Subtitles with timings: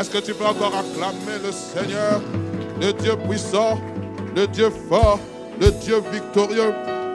[0.00, 2.22] Est-ce que tu peux encore acclamer le Seigneur,
[2.80, 3.78] le Dieu puissant,
[4.34, 5.20] le Dieu fort,
[5.60, 6.72] le Dieu victorieux?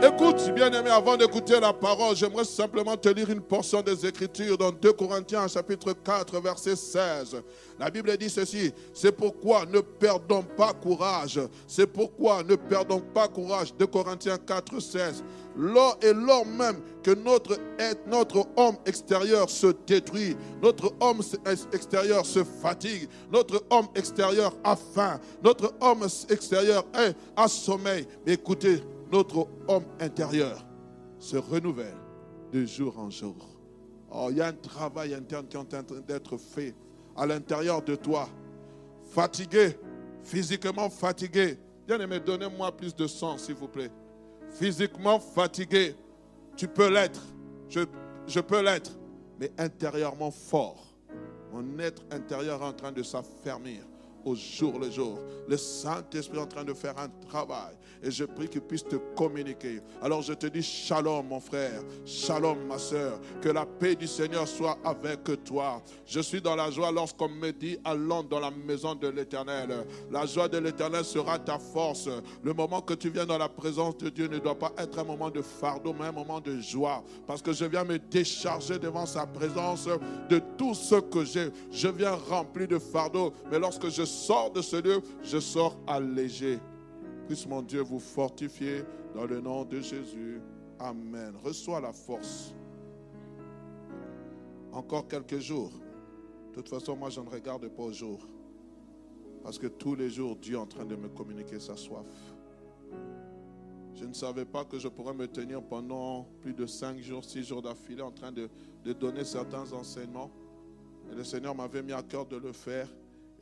[0.08, 4.72] Écoute, bien-aimé, avant d'écouter la parole, j'aimerais simplement te lire une portion des Écritures dans
[4.72, 7.42] 2 Corinthiens, chapitre 4, verset 16.
[7.80, 11.40] La Bible dit ceci, c'est pourquoi ne perdons pas courage.
[11.66, 13.74] C'est pourquoi ne perdons pas courage.
[13.80, 15.24] 2 Corinthiens 4, 16.
[15.58, 17.58] Lors et lors même que notre,
[18.06, 21.22] notre homme extérieur se détruit, notre homme
[21.74, 28.06] extérieur se fatigue, notre homme extérieur a faim, notre homme extérieur est à sommeil.
[28.28, 30.66] écoutez, notre homme intérieur
[31.20, 31.98] se renouvelle
[32.52, 33.36] de jour en jour.
[34.12, 36.76] Oh, il y a un travail interne qui est en train d'être fait
[37.16, 38.30] à l'intérieur de toi.
[39.12, 39.78] Fatigué,
[40.24, 41.58] physiquement fatigué.
[41.88, 43.92] Bien aimé, donnez-moi plus de sang, s'il vous plaît.
[44.50, 45.96] Physiquement fatigué,
[46.56, 47.22] tu peux l'être.
[47.70, 47.82] Je,
[48.28, 48.92] je peux l'être.
[49.40, 50.86] Mais intérieurement fort.
[51.52, 53.84] Mon être intérieur est en train de s'affermir
[54.26, 55.20] au jour le jour.
[55.48, 58.96] Le Saint-Esprit est en train de faire un travail et je prie qu'il puisse te
[59.16, 59.82] communiquer.
[60.02, 64.48] Alors je te dis shalom mon frère, shalom ma soeur, que la paix du Seigneur
[64.48, 65.82] soit avec toi.
[66.06, 69.86] Je suis dans la joie lorsqu'on me dit allons dans la maison de l'Éternel.
[70.12, 72.10] La joie de l'Éternel sera ta force.
[72.44, 75.04] Le moment que tu viens dans la présence de Dieu ne doit pas être un
[75.04, 77.04] moment de fardeau, mais un moment de joie.
[77.28, 79.88] Parce que je viens me décharger devant sa présence
[80.30, 81.50] de tout ce que j'ai.
[81.72, 86.60] Je viens rempli de fardeau, mais lorsque je sors de ce lieu, je sors allégé.
[87.28, 88.84] Puisse mon Dieu vous fortifier
[89.14, 90.42] dans le nom de Jésus.
[90.80, 91.34] Amen.
[91.44, 92.54] Reçois la force.
[94.72, 95.72] Encore quelques jours.
[96.50, 98.28] De toute façon, moi, je ne regarde pas aux jours.
[99.44, 102.06] Parce que tous les jours, Dieu est en train de me communiquer sa soif.
[103.94, 107.44] Je ne savais pas que je pourrais me tenir pendant plus de cinq jours, six
[107.44, 108.50] jours d'affilée en train de,
[108.84, 110.32] de donner certains enseignements.
[111.12, 112.90] Et le Seigneur m'avait mis à cœur de le faire.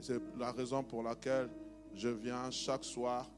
[0.03, 1.49] Et c'est la raison pour laquelle
[1.95, 3.29] je viens chaque soir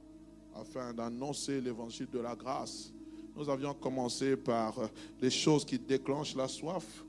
[0.56, 2.92] afin d'annoncer l'évangile de la grâce.
[3.36, 4.88] Nous avions commencé par euh,
[5.22, 7.04] les choses qui déclenchent la soif.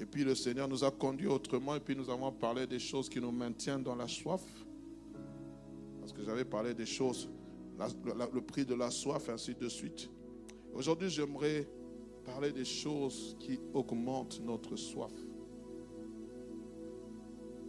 [0.00, 1.76] Et puis le Seigneur nous a conduits autrement.
[1.76, 4.42] Et puis nous avons parlé des choses qui nous maintiennent dans la soif.
[6.00, 7.28] Parce que j'avais parlé des choses,
[7.78, 10.10] le prix de la soif, ainsi de suite.
[10.74, 11.68] Aujourd'hui, j'aimerais
[12.24, 15.12] parler des choses qui augmentent notre soif.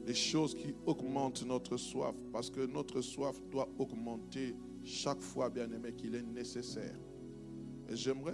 [0.10, 2.16] Les choses qui augmentent notre soif.
[2.34, 6.96] Parce que notre soif doit augmenter chaque fois, bien-aimé, qu'il est nécessaire.
[7.88, 8.34] Et j'aimerais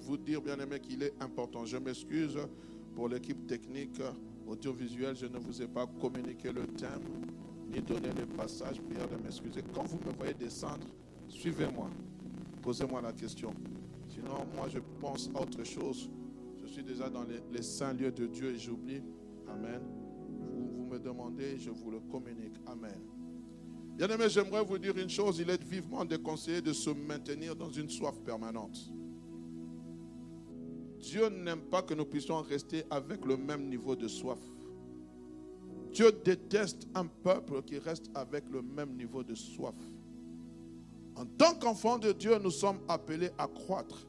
[0.00, 1.66] vous dire, bien-aimé, qu'il est important.
[1.66, 2.38] Je m'excuse
[2.94, 4.00] pour l'équipe technique
[4.46, 5.14] audiovisuelle.
[5.14, 7.02] Je ne vous ai pas communiqué le thème,
[7.70, 8.80] ni donné le passage.
[8.80, 9.62] Prière de m'excuser.
[9.74, 10.86] Quand vous me voyez descendre,
[11.28, 11.90] suivez-moi.
[12.62, 13.52] Posez-moi la question.
[14.08, 16.08] Sinon, moi, je pense à autre chose.
[16.62, 19.02] Je suis déjà dans les, saints lieux de Dieu et j'oublie.
[19.46, 19.82] Amen.
[20.94, 22.54] Me demandez, je vous le communique.
[22.66, 23.00] Amen.
[23.96, 27.90] Bien-aimé, j'aimerais vous dire une chose, il est vivement déconseillé de se maintenir dans une
[27.90, 28.92] soif permanente.
[31.00, 34.38] Dieu n'aime pas que nous puissions rester avec le même niveau de soif.
[35.90, 39.74] Dieu déteste un peuple qui reste avec le même niveau de soif.
[41.16, 44.06] En tant qu'enfants de Dieu, nous sommes appelés à croître.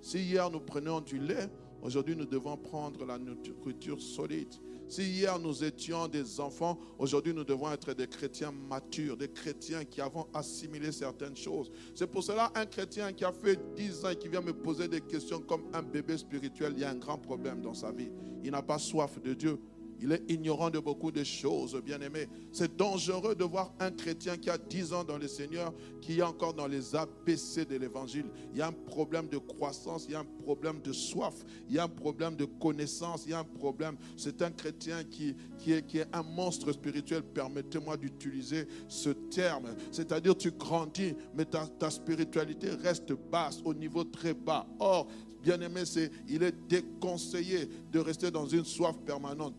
[0.00, 1.48] Si hier nous prenions du lait,
[1.82, 4.54] aujourd'hui nous devons prendre la nourriture solide.
[4.88, 9.84] Si hier nous étions des enfants, aujourd'hui nous devons être des chrétiens matures, des chrétiens
[9.84, 11.70] qui avons assimilé certaines choses.
[11.94, 14.88] C'est pour cela un chrétien qui a fait 10 ans et qui vient me poser
[14.88, 18.10] des questions comme un bébé spirituel, il y a un grand problème dans sa vie.
[18.42, 19.58] Il n'a pas soif de Dieu.
[20.00, 22.28] Il est ignorant de beaucoup de choses, bien-aimés.
[22.52, 26.22] C'est dangereux de voir un chrétien qui a 10 ans dans le Seigneur, qui est
[26.22, 28.26] encore dans les ABC de l'évangile.
[28.52, 31.34] Il y a un problème de croissance, il y a un problème de soif,
[31.68, 33.96] il y a un problème de connaissance, il y a un problème.
[34.16, 35.34] C'est un chrétien qui,
[35.66, 37.22] est, un monstre spirituel.
[37.22, 39.74] Permettez-moi d'utiliser ce terme.
[39.90, 44.66] C'est-à-dire, tu grandis, mais ta, spiritualité reste basse, au niveau très bas.
[44.78, 45.08] Or,
[45.42, 45.82] bien-aimé,
[46.28, 49.54] il est déconseillé de rester dans une soif permanente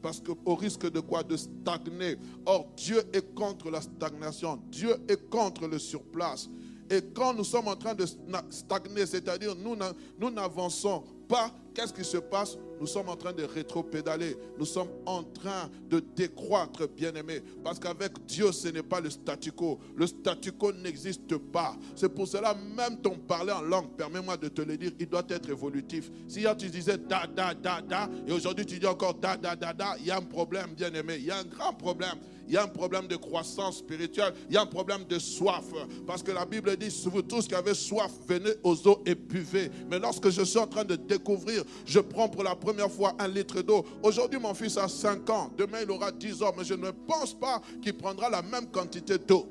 [0.45, 1.23] au risque de quoi?
[1.23, 2.17] De stagner.
[2.45, 4.59] Or, Dieu est contre la stagnation.
[4.69, 6.49] Dieu est contre le surplace.
[6.89, 8.05] Et quand nous sommes en train de
[8.49, 12.57] stagner, c'est-à-dire nous n'avançons pas, qu'est-ce qui se passe?
[12.79, 14.35] Nous sommes en train de rétro-pédaler.
[14.57, 17.41] Nous sommes en train de décroître, bien-aimés.
[17.63, 19.79] Parce qu'avec Dieu, ce n'est pas le statu quo.
[19.95, 21.75] Le statu quo n'existe pas.
[21.95, 25.25] C'est pour cela, même ton parler en langue, permets-moi de te le dire, il doit
[25.29, 26.09] être évolutif.
[26.27, 29.55] Si hier tu disais da, da, da, da, et aujourd'hui tu dis encore da, da,
[29.55, 31.15] da, da, il y a un problème, bien-aimé.
[31.19, 32.17] Il y a un grand problème
[32.49, 35.65] il y a un problème de croissance spirituelle, il y a un problème de soif.
[36.07, 39.69] Parce que la Bible dit, vous tous qui avez soif, venez aux eaux et buvez.
[39.89, 43.27] Mais lorsque je suis en train de découvrir, je prends pour la première fois un
[43.27, 43.85] litre d'eau.
[44.03, 45.51] Aujourd'hui, mon fils a 5 ans.
[45.57, 46.53] Demain, il aura 10 ans.
[46.57, 49.47] Mais je ne pense pas qu'il prendra la même quantité d'eau.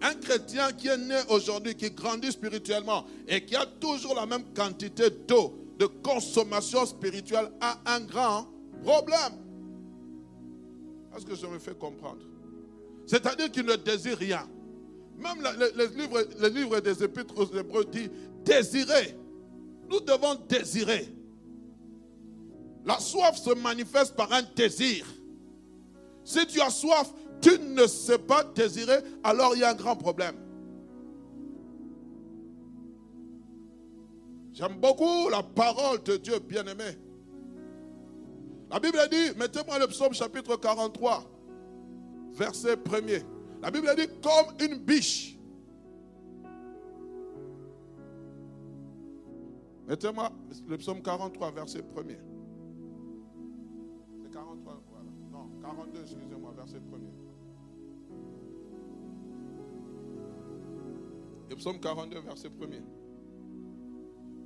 [0.00, 4.44] Un chrétien qui est né aujourd'hui, qui grandit spirituellement et qui a toujours la même
[4.54, 8.46] quantité d'eau, de consommation spirituelle, a un grand
[8.84, 9.32] problème.
[11.16, 12.20] Est-ce que je me fais comprendre
[13.06, 14.48] C'est-à-dire qu'il ne désire rien.
[15.18, 18.08] Même le, livre, des Épîtres aux Hébreux dit
[18.44, 19.16] désirer.
[19.88, 21.08] Nous devons désirer.
[22.84, 25.06] La soif se manifeste par un désir.
[26.24, 29.96] Si tu as soif, tu ne sais pas désirer, alors il y a un grand
[29.96, 30.36] problème.
[34.52, 36.98] J'aime beaucoup la parole de Dieu, bien-aimé.
[38.70, 41.24] La Bible dit, mettez-moi le psaume chapitre 43,
[42.32, 43.22] verset 1er.
[43.62, 45.37] La Bible dit, comme une biche.
[49.88, 50.30] Mettez-moi
[50.68, 52.18] le psaume 43, verset 1er.
[54.22, 55.10] C'est 43, voilà.
[55.32, 57.12] Non, 42, excusez-moi, verset 1er.
[61.48, 62.82] Le psaume 42, verset 1er.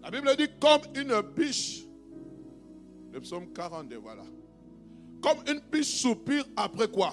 [0.02, 1.86] La Bible dit, comme une biche
[3.12, 4.22] le psaume 42, voilà.
[5.20, 7.12] Comme une biche soupire après quoi?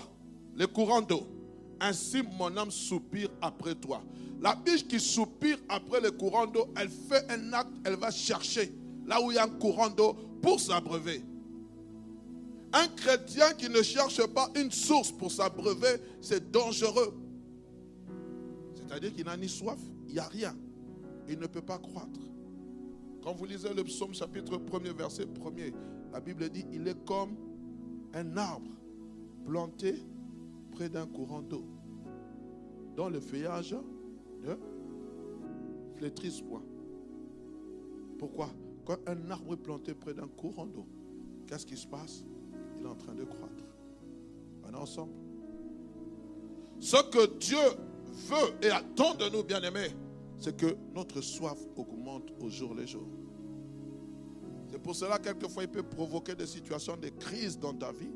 [0.55, 1.38] Les courants d'eau.
[1.81, 4.01] Ainsi mon âme soupire après toi.
[4.41, 8.73] La biche qui soupire après les courants d'eau, elle fait un acte, elle va chercher
[9.05, 11.23] là où il y a un courant d'eau pour s'abreuver.
[12.71, 17.13] Un chrétien qui ne cherche pas une source pour s'abreuver, c'est dangereux.
[18.75, 20.55] C'est-à-dire qu'il n'a ni soif, il n'y a rien.
[21.27, 22.19] Il ne peut pas croître.
[23.23, 25.73] Quand vous lisez le psaume chapitre 1er, verset 1er,
[26.13, 27.35] la Bible dit, il est comme
[28.13, 28.71] un arbre
[29.45, 29.95] planté
[30.79, 31.65] près d'un courant d'eau,
[32.95, 33.75] dont le feuillage
[34.41, 34.55] ne
[35.97, 36.63] flétrisse point.
[38.17, 38.49] Pourquoi?
[38.85, 40.87] Quand un arbre est planté près d'un courant d'eau,
[41.47, 42.23] qu'est-ce qui se passe?
[42.79, 43.65] Il est en train de croître.
[44.63, 45.11] On ensemble.
[46.79, 47.57] Ce que Dieu
[48.29, 49.89] veut et attend de nous, bien-aimés,
[50.37, 53.09] c'est que notre soif augmente au jour le jour.
[54.71, 58.13] C'est pour cela, quelquefois, il peut provoquer des situations de crise dans ta vie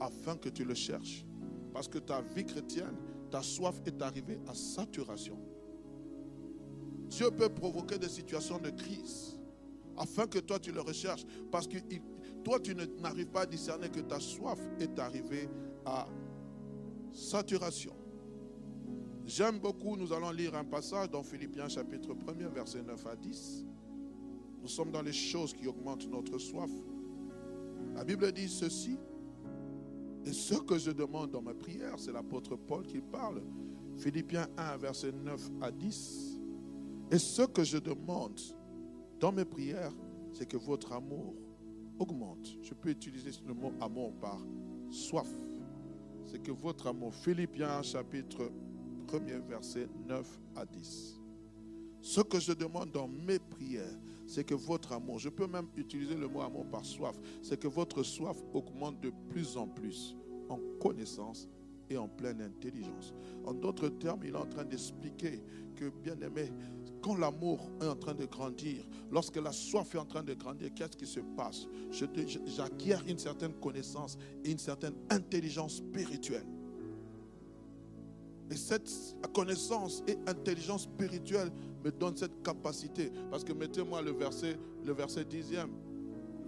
[0.00, 1.26] afin que tu le cherches.
[1.78, 2.96] Parce que ta vie chrétienne,
[3.30, 5.38] ta soif est arrivée à saturation.
[7.08, 9.38] Dieu peut provoquer des situations de crise
[9.96, 11.24] afin que toi tu le recherches.
[11.52, 11.76] Parce que
[12.42, 15.48] toi tu n'arrives pas à discerner que ta soif est arrivée
[15.86, 16.08] à
[17.12, 17.94] saturation.
[19.24, 23.64] J'aime beaucoup, nous allons lire un passage dans Philippiens chapitre 1 verset 9 à 10.
[24.62, 26.72] Nous sommes dans les choses qui augmentent notre soif.
[27.94, 28.98] La Bible dit ceci.
[30.28, 33.42] Et ce que je demande dans ma prière, c'est l'apôtre Paul qui parle.
[33.96, 36.38] Philippiens 1, verset 9 à 10.
[37.10, 38.38] Et ce que je demande
[39.18, 39.94] dans mes prières,
[40.32, 41.34] c'est que votre amour
[41.98, 42.46] augmente.
[42.60, 44.38] Je peux utiliser le mot amour par
[44.90, 45.32] soif.
[46.26, 48.52] C'est que votre amour, Philippiens chapitre
[49.06, 51.17] 1er verset 9 à 10.
[52.08, 56.14] Ce que je demande dans mes prières, c'est que votre amour, je peux même utiliser
[56.14, 60.16] le mot amour par soif, c'est que votre soif augmente de plus en plus
[60.48, 61.46] en connaissance
[61.90, 63.12] et en pleine intelligence.
[63.44, 65.42] En d'autres termes, il est en train d'expliquer
[65.76, 66.50] que, bien aimé,
[67.02, 70.70] quand l'amour est en train de grandir, lorsque la soif est en train de grandir,
[70.74, 71.66] qu'est-ce qui se passe?
[71.90, 76.46] J'acquiers une certaine connaissance et une certaine intelligence spirituelle.
[78.50, 78.90] Et cette
[79.34, 81.52] connaissance et intelligence spirituelle
[81.84, 83.10] me donne cette capacité.
[83.30, 85.70] Parce que mettez-moi le verset, le verset dixième.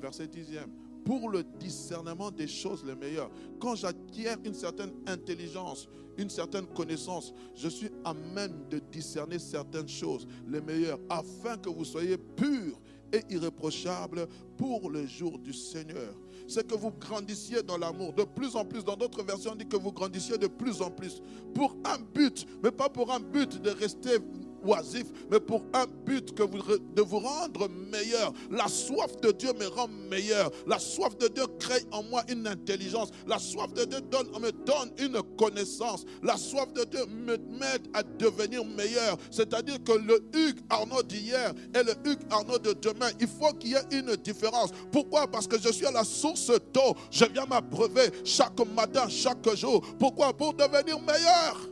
[0.00, 0.70] Verset dixième.
[1.04, 3.30] Pour le discernement des choses les meilleures.
[3.58, 9.88] Quand j'acquiers une certaine intelligence, une certaine connaissance, je suis à même de discerner certaines
[9.88, 12.78] choses les meilleures afin que vous soyez purs
[13.12, 16.14] et irréprochables pour le jour du Seigneur
[16.50, 18.12] c'est que vous grandissiez dans l'amour.
[18.12, 20.90] De plus en plus, dans d'autres versions, on dit que vous grandissiez de plus en
[20.90, 21.22] plus.
[21.54, 24.18] Pour un but, mais pas pour un but de rester
[24.64, 28.32] oisif, mais pour un but que vous, de vous rendre meilleur.
[28.50, 30.50] La soif de Dieu me rend meilleur.
[30.66, 33.10] La soif de Dieu crée en moi une intelligence.
[33.26, 36.04] La soif de Dieu me donne une connaissance.
[36.22, 39.16] La soif de Dieu m'aide à devenir meilleur.
[39.30, 43.70] C'est-à-dire que le Hugues Arnaud d'hier et le Hugues Arnaud de demain, il faut qu'il
[43.70, 44.70] y ait une différence.
[44.92, 45.26] Pourquoi?
[45.26, 46.94] Parce que je suis à la source d'eau.
[47.10, 49.82] Je viens m'abreuver chaque matin, chaque jour.
[49.98, 50.32] Pourquoi?
[50.32, 51.69] Pour devenir meilleur.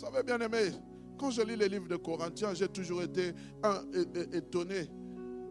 [0.00, 0.70] Savez, bien aimé,
[1.18, 3.34] quand je lis les livres de Corinthiens, j'ai toujours été
[4.32, 4.88] étonné.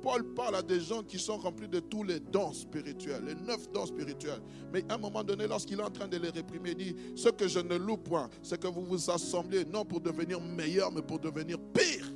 [0.02, 3.72] Paul parle à des gens qui sont remplis de tous les dons spirituels, les neuf
[3.72, 4.42] dons spirituels.
[4.74, 7.30] Mais à un moment donné, lorsqu'il est en train de les réprimer, il dit, ce
[7.30, 11.04] que je ne loue point, c'est que vous vous assemblez non pour devenir meilleur, mais
[11.04, 12.12] pour devenir pire.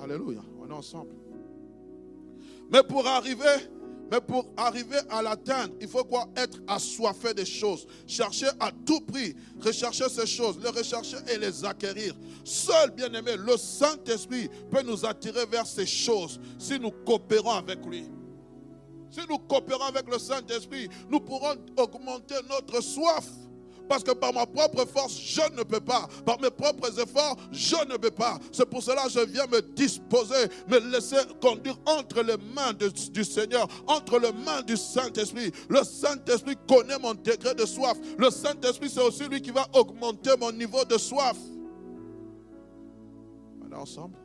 [0.00, 1.12] Alléluia, on est ensemble.
[2.72, 3.68] Mais pour arriver,
[4.10, 6.28] mais pour arriver à l'atteindre, il faut quoi?
[6.36, 7.86] Être assoiffé des choses.
[8.06, 12.14] Chercher à tout prix, rechercher ces choses, les rechercher et les acquérir.
[12.44, 18.08] Seul, bien-aimé, le Saint-Esprit peut nous attirer vers ces choses si nous coopérons avec lui.
[19.10, 23.24] Si nous coopérons avec le Saint-Esprit, nous pourrons augmenter notre soif.
[23.88, 26.08] Parce que par ma propre force, je ne peux pas.
[26.24, 28.38] Par mes propres efforts, je ne peux pas.
[28.52, 33.24] C'est pour cela que je viens me disposer, me laisser conduire entre les mains du
[33.24, 35.52] Seigneur, entre les mains du Saint-Esprit.
[35.68, 37.96] Le Saint-Esprit connaît mon degré de soif.
[38.18, 41.36] Le Saint-Esprit, c'est aussi lui qui va augmenter mon niveau de soif.
[43.62, 44.23] On est ensemble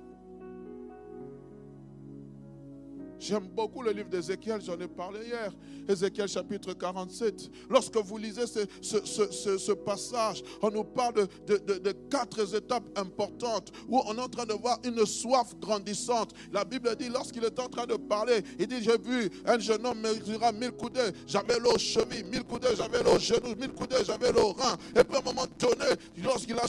[3.19, 5.51] J'aime beaucoup le livre d'Ézéchiel, j'en ai parlé hier.
[5.89, 7.51] Ézéchiel chapitre 47.
[7.69, 14.21] Lorsque vous lisez ce, passage, on nous parle de, quatre étapes importantes où on est
[14.21, 16.33] en train de voir une soif grandissante.
[16.53, 19.85] La Bible dit, lorsqu'il est en train de parler, il dit, j'ai vu un jeune
[19.85, 24.31] homme mesurant mille coudées, j'avais l'eau cheville, mille coudées, j'avais l'eau genou, mille coudées, j'avais
[24.31, 24.77] l'eau rein.
[24.95, 25.91] Et puis à un moment donné,
[26.23, 26.65] lorsqu'il a,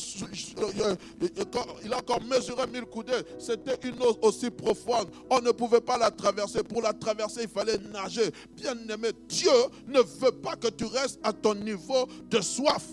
[1.85, 5.09] il a encore mesuré mille coudées, c'était une eau aussi profonde.
[5.30, 8.30] On ne pouvait pas la traverser pour la traverser, il fallait nager.
[8.56, 9.50] Bien aimé, Dieu
[9.88, 12.85] ne veut pas que tu restes à ton niveau de soif.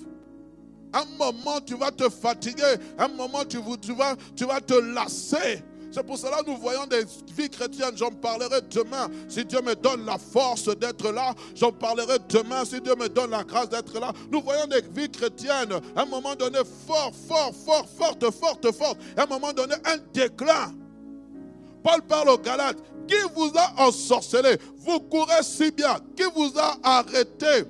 [0.94, 2.76] Un moment, tu vas te fatiguer.
[2.98, 5.64] Un moment, tu, tu, vas, tu vas te lasser.
[5.92, 7.96] C'est pour cela que nous voyons des vies chrétiennes.
[7.98, 9.08] J'en parlerai demain.
[9.28, 12.66] Si Dieu me donne la force d'être là, j'en parlerai demain.
[12.66, 14.12] Si Dieu me donne la grâce d'être là.
[14.32, 15.74] Nous voyons des vies chrétiennes.
[15.96, 19.00] Un moment donné, fort, fort, fort, forte, forte, forte.
[19.16, 20.74] À un moment donné, un déclin.
[21.84, 22.84] Paul parle aux Galates.
[23.08, 24.58] Qui vous a ensorcelé?
[24.78, 25.96] Vous courez si bien.
[26.16, 27.66] Qui vous a arrêté?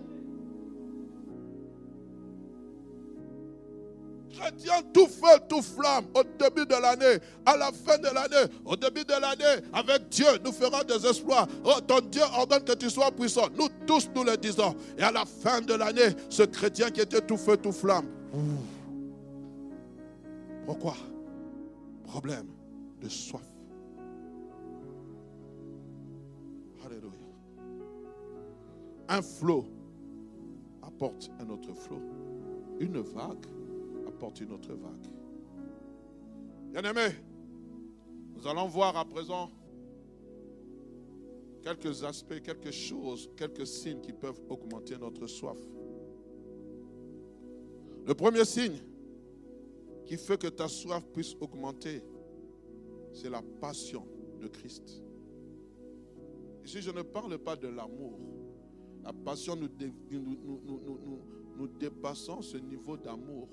[4.37, 8.75] Chrétien tout feu, tout flamme, au début de l'année, à la fin de l'année, au
[8.75, 11.47] début de l'année, avec Dieu, nous ferons des exploits.
[11.65, 13.47] Oh, ton Dieu ordonne que tu sois puissant.
[13.57, 14.75] Nous tous, nous le disons.
[14.95, 18.05] Et à la fin de l'année, ce chrétien qui était tout feu, tout flamme.
[20.67, 20.95] Pourquoi?
[22.05, 22.45] Problème
[23.01, 23.41] de soif.
[29.09, 29.65] Un flot
[30.81, 32.01] apporte un autre flot.
[32.79, 33.45] Une vague
[34.07, 35.07] apporte une autre vague.
[36.71, 37.15] Bien-aimés,
[38.35, 39.49] nous allons voir à présent
[41.63, 45.57] quelques aspects, quelques choses, quelques signes qui peuvent augmenter notre soif.
[48.05, 48.77] Le premier signe
[50.05, 52.01] qui fait que ta soif puisse augmenter,
[53.11, 54.05] c'est la passion
[54.39, 55.01] de Christ.
[56.63, 58.19] Ici, je ne parle pas de l'amour.
[59.07, 59.69] La passion, nous,
[61.79, 63.47] dépassons ce niveau d'amour.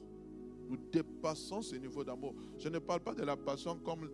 [0.69, 2.35] Nous dépassons ce niveau d'amour.
[2.59, 4.11] Je ne parle pas de la passion comme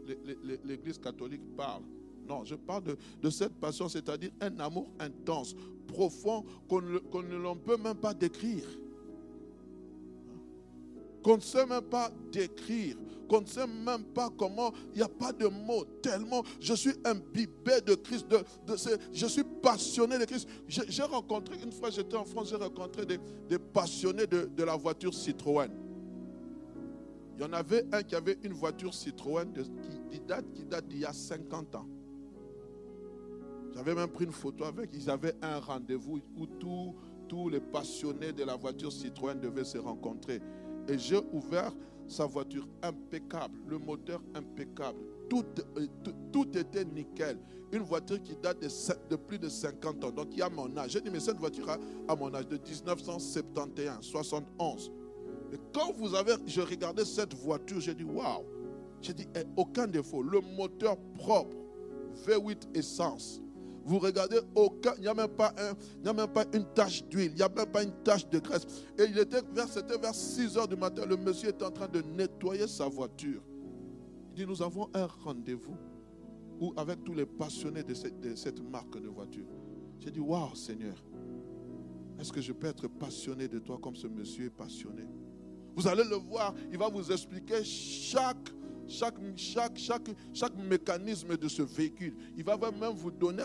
[0.65, 1.83] l'Église catholique parle.
[2.29, 5.57] Non, je parle de, cette passion, c'est-à-dire un amour intense,
[5.87, 8.67] profond, qu'on ne peut même pas décrire
[11.23, 12.97] qu'on ne sait même pas décrire,
[13.29, 16.95] qu'on ne sait même pas comment, il n'y a pas de mots, tellement je suis
[17.05, 18.39] imbibé de Christ, de,
[19.13, 20.49] je suis passionné de Christ.
[20.67, 25.71] J'ai rencontré, une fois j'étais en France, j'ai rencontré des, passionnés de, la voiture Citroën.
[27.37, 29.53] Il y en avait un qui avait une voiture Citroën
[30.11, 31.89] qui, date, qui date d'il y a 50 ans.
[33.75, 36.47] J'avais même pris une photo avec, ils avaient un rendez-vous où
[37.29, 40.41] tous les passionnés de la voiture Citroën devaient se rencontrer.
[40.91, 41.73] Et j'ai ouvert
[42.09, 44.99] sa voiture impeccable, le moteur impeccable.
[45.29, 45.45] Tout,
[45.79, 47.39] euh, était nickel.
[47.71, 48.59] Une voiture qui date
[49.09, 50.11] de, plus de 50 ans.
[50.11, 50.91] Donc il y a mon âge.
[50.91, 51.71] J'ai dit, mais cette voiture
[52.09, 54.91] a, mon âge de 1971, 71.
[55.53, 58.43] Et quand vous avez, je regardais cette voiture, j'ai dit, waouh.
[59.01, 60.23] J'ai dit, eh, aucun défaut.
[60.23, 61.57] Le moteur propre,
[62.27, 63.41] V8 essence.
[63.85, 67.05] Vous regardez, aucun, il n'y a même pas un, il a même pas une tache
[67.05, 68.67] d'huile, il n'y a même pas une tache de graisse.
[68.99, 71.89] Et il était vers, c'était vers 6 heures du matin, le monsieur était en train
[71.89, 73.43] de nettoyer sa voiture.
[74.31, 75.77] Il dit, nous avons un rendez-vous
[76.77, 79.47] avec tous les passionnés de cette, de cette marque de voiture.
[79.99, 81.03] J'ai dit, waouh Seigneur,
[82.19, 85.07] est-ce que je peux être passionné de toi comme ce monsieur est passionné?
[85.75, 88.51] Vous allez le voir, il va vous expliquer chaque
[88.91, 92.15] chaque, chaque, chaque, chaque mécanisme de ce véhicule.
[92.37, 93.45] Il va même vous donner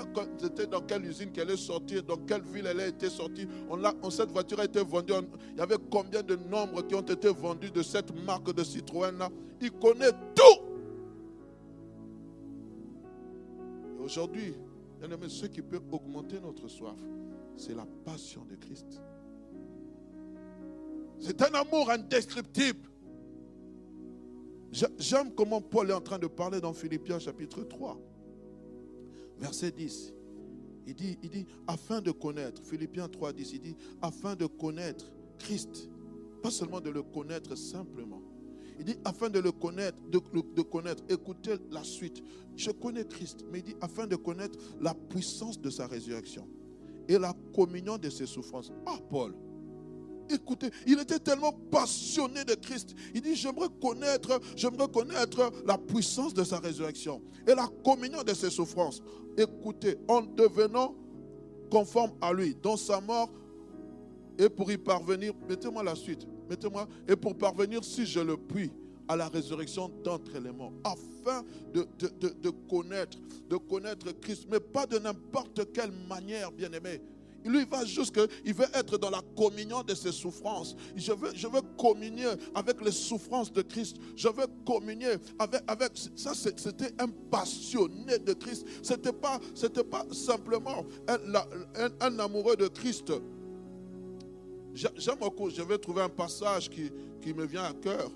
[0.70, 3.48] dans quelle usine qu'elle est sortie, dans quelle ville elle a été sortie.
[3.70, 5.14] On cette voiture a été vendue.
[5.52, 9.30] il y avait combien de nombres qui ont été vendus de cette marque de Citroën-là.
[9.62, 10.64] Il connaît tout.
[14.04, 14.54] Aujourd'hui,
[15.28, 16.98] ce qui peut augmenter notre soif,
[17.56, 19.02] c'est la passion de Christ.
[21.20, 22.90] C'est un amour indescriptible.
[24.72, 27.98] J'aime comment Paul est en train de parler dans Philippiens chapitre 3,
[29.39, 30.13] verset 10.
[30.88, 35.12] Il dit, il dit, afin de connaître, Philippiens 3, 10, il dit, afin de connaître
[35.39, 35.89] Christ,
[36.43, 38.22] pas seulement de le connaître simplement.
[38.77, 40.19] Il dit, afin de le connaître, de,
[40.55, 42.22] de connaître, écoutez la suite.
[42.55, 46.48] Je connais Christ, mais il dit, afin de connaître la puissance de sa résurrection
[47.07, 48.72] et la communion de ses souffrances.
[48.86, 49.34] Ah, Paul,
[50.29, 52.96] Écoutez, il était tellement passionné de Christ.
[53.13, 58.34] Il dit, j'aimerais connaître, j'aimerais connaître la puissance de sa résurrection et la communion de
[58.34, 59.01] ses souffrances.
[59.38, 60.96] Écoutez, en devenant
[61.70, 63.29] conforme à lui dans sa mort
[64.38, 68.72] et pour y parvenir, mettez-moi la suite, mettez-moi, et pour parvenir, si je le puis,
[69.08, 73.17] à la résurrection d'entre les morts, afin de, de, connaître,
[73.50, 77.01] de connaître Christ, mais pas de n'importe quelle manière, bien aimé,
[77.46, 80.75] lui va juste il veut être dans la communion de ses souffrances.
[80.96, 83.98] Je veux, communier avec les souffrances de Christ.
[84.16, 86.34] Je veux communier avec, avec ça.
[86.34, 88.66] C'était un passionné de Christ.
[88.82, 89.40] C'était pas,
[89.92, 93.12] pas simplement un, amoureux de Christ.
[94.74, 95.50] J'aime beaucoup.
[95.50, 98.12] Je vais trouver un passage qui, qui me vient à cœur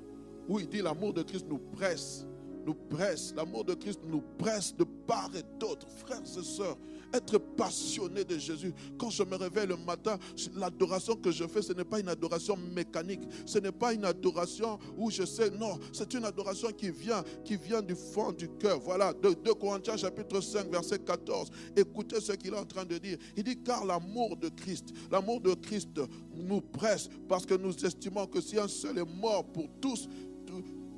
[0.47, 2.25] où il dit l'amour de Christ nous presse
[2.65, 6.77] nous presse, l'amour de Christ nous presse de part et d'autre, frères et sœurs
[7.13, 8.73] être passionné de Jésus.
[8.97, 10.17] Quand je me réveille le matin,
[10.55, 13.21] l'adoration que je fais, ce n'est pas une adoration mécanique.
[13.45, 17.57] Ce n'est pas une adoration où je sais, non, c'est une adoration qui vient, qui
[17.57, 18.79] vient du fond du cœur.
[18.79, 21.49] Voilà, de 2 Corinthiens chapitre 5, verset 14.
[21.75, 23.17] Écoutez ce qu'il est en train de dire.
[23.35, 25.99] Il dit, car l'amour de Christ, l'amour de Christ
[26.35, 30.07] nous presse parce que nous estimons que si un seul est mort pour tous,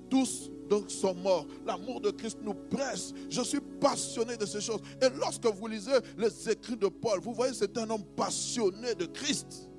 [0.10, 1.45] tous donc sont morts.
[1.65, 3.13] L'amour de Christ nous presse.
[3.29, 4.79] Je suis passionné de ces choses.
[5.01, 9.05] Et lorsque vous lisez les écrits de Paul, vous voyez, c'est un homme passionné de
[9.05, 9.69] Christ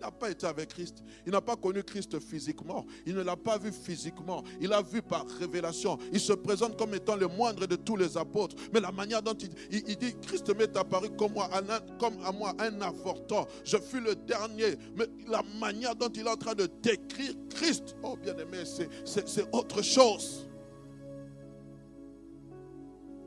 [0.00, 1.02] n'a pas été avec Christ.
[1.26, 2.86] Il n'a pas connu Christ physiquement.
[3.06, 4.42] Il ne l'a pas vu physiquement.
[4.60, 5.98] Il l'a vu par révélation.
[6.12, 8.56] Il se présente comme étant le moindre de tous les apôtres.
[8.72, 9.36] Mais la manière dont
[9.70, 11.48] il, dit, Christ m'est apparu comme, moi,
[11.98, 13.46] comme à moi un avortant.
[13.64, 14.76] Je fus le dernier.
[14.96, 18.64] Mais la manière dont il est en train de décrire Christ, oh bien aimé,
[19.04, 20.46] c'est autre chose.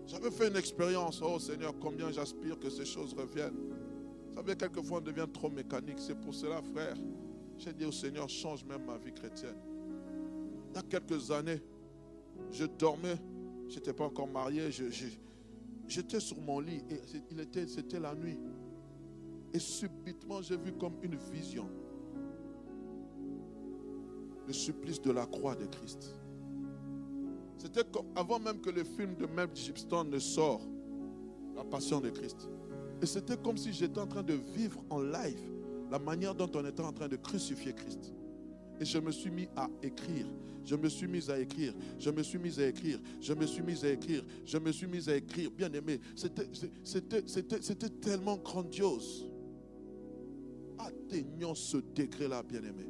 [0.08, 1.22] J'avais fait une expérience.
[1.24, 3.58] Oh Seigneur, combien j'aspire que ces choses reviennent.
[4.34, 6.00] Vous savez, quelquefois on devient trop mécanique.
[6.00, 6.96] C'est pour cela, frère,
[7.58, 9.56] j'ai dit au Seigneur, change même ma vie chrétienne.
[10.72, 11.62] Il y a quelques années,
[12.52, 13.16] je dormais,
[13.70, 14.70] je n'étais pas encore marié,
[15.88, 18.40] j'étais sur mon lit et était, c'était la nuit.
[19.54, 21.70] Et subitement, j'ai vu comme une vision
[24.48, 26.18] le supplice de la croix de Christ.
[27.58, 27.84] C'était
[28.16, 30.62] avant même que le film de Mel Gibson ne sort,
[31.56, 32.50] la passion de Christ.
[33.02, 35.42] Et c'était comme si j'étais en train de vivre en live
[35.92, 38.14] la manière dont on était en train de crucifier Christ.
[38.80, 40.26] Et je me suis mis à écrire.
[40.66, 41.74] Je me suis mis à écrire.
[42.00, 43.00] Je me suis mis à écrire.
[43.20, 44.24] Je me suis mis à écrire.
[44.46, 45.52] Je me suis mis à écrire.
[45.52, 49.30] Bien aimé, c'était tellement grandiose.
[50.80, 52.88] Atteignons ce degré-là, bien aimé.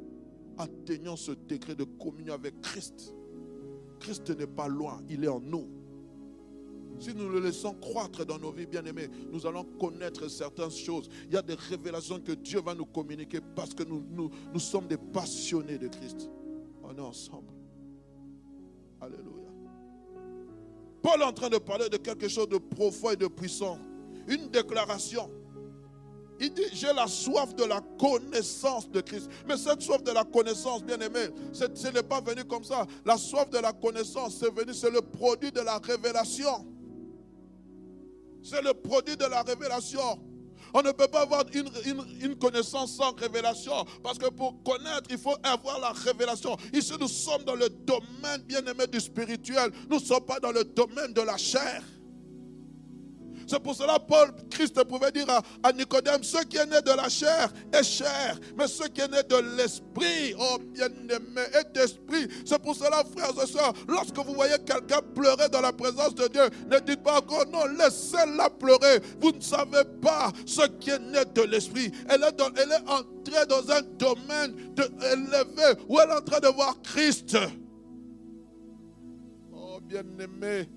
[0.56, 3.12] Atteignons ce degré de communion avec Christ.
[3.98, 5.68] Christ n'est pas loin, il est en nous.
[7.04, 11.10] Si nous le laissons croître dans nos vies, bien-aimés, nous allons connaître certaines choses.
[11.26, 14.96] Il y a des révélations que Dieu va nous communiquer parce que nous, sommes des
[14.96, 16.30] passionnés de Christ.
[16.82, 17.52] On est ensemble.
[19.02, 19.50] Alléluia.
[21.02, 23.78] Paul est en train de parler de quelque chose de profond et de puissant.
[24.26, 25.30] Une déclaration.
[26.40, 29.30] Il dit, j'ai la soif de la connaissance de Christ.
[29.46, 32.86] Mais cette soif de la connaissance, bien aimé, ce n'est pas venu comme ça.
[33.04, 36.73] La soif de la connaissance, c'est venu, c'est le produit de la révélation.
[38.44, 40.20] C'est le produit de la révélation.
[40.74, 43.84] On ne peut pas avoir une, connaissance sans révélation.
[44.02, 46.56] Parce que pour connaître, il faut avoir la révélation.
[46.72, 49.70] Ici, nous sommes dans le domaine bien aimé du spirituel.
[49.88, 51.82] Nous ne sommes pas dans le domaine de la chair.
[53.54, 55.26] C'est pour cela Paul, Christ pouvait dire
[55.62, 59.06] à, Nicodème, ce qui est né de la chair est chair, mais ce qui est
[59.06, 62.26] né de l'esprit, oh bien-aimé, est d'esprit.
[62.44, 66.26] C'est pour cela, frères et sœurs, lorsque vous voyez quelqu'un pleurer dans la présence de
[66.26, 68.98] Dieu, ne dites pas encore non, laissez-la pleurer.
[69.20, 71.92] Vous ne savez pas ce qui est né de l'esprit.
[72.08, 74.74] Elle est, elle est entrée dans un domaine
[75.12, 77.36] élevé où elle est en train de voir Christ.
[79.52, 80.68] Oh bien-aimé,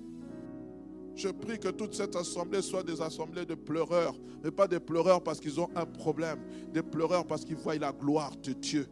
[1.17, 5.23] je prie que toute cette assemblée soit des assemblées de pleureurs, mais pas des pleureurs
[5.23, 6.39] parce qu'ils ont un problème,
[6.71, 8.87] des pleureurs parce qu'ils voient la gloire de Dieu.